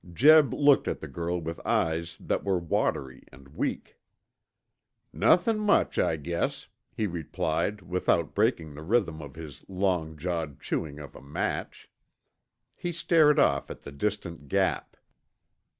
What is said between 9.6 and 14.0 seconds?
long jawed chewing of a match. He stared off at the